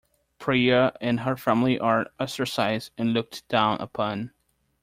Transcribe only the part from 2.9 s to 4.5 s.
and looked down upon.